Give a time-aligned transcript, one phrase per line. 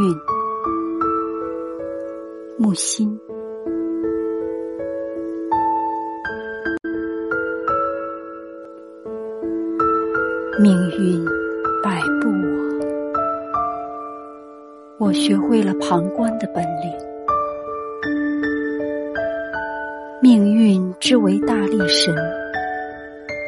[0.00, 0.16] 运，
[2.56, 3.18] 木心。
[10.60, 11.24] 命运
[11.82, 12.28] 摆布
[14.98, 16.92] 我，我学会了旁观的本领。
[20.20, 22.14] 命运之为大力神，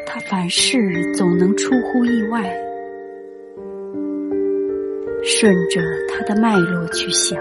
[0.07, 2.53] 他凡事总能出乎意外。
[5.23, 7.41] 顺着他的脉络去想，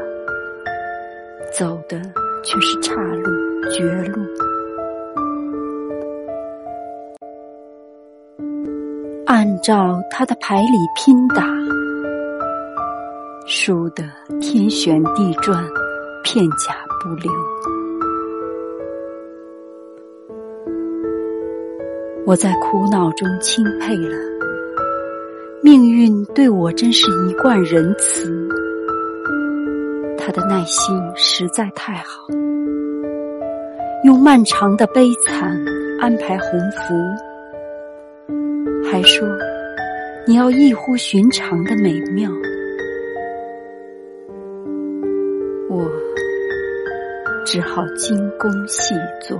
[1.58, 2.00] 走的
[2.44, 3.32] 却是岔路、
[3.72, 4.22] 绝路。
[9.26, 11.46] 按照他的牌理拼打，
[13.46, 14.04] 输得
[14.42, 15.64] 天旋地转，
[16.24, 17.32] 片甲不留。
[22.26, 24.18] 我在苦恼中钦佩了
[25.70, 28.28] 命运，对我真是一贯仁慈。
[30.18, 32.26] 他的耐心实在太好，
[34.04, 35.56] 用漫长的悲惨
[36.00, 36.96] 安排鸿福。
[38.84, 39.28] 还说
[40.26, 42.32] 你要异乎寻常的美妙，
[45.70, 45.88] 我
[47.46, 49.40] 只好精工细作。